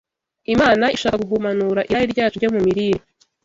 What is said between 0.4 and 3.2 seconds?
Imana ishaka guhumanura irari ryacu ryo mu mirire,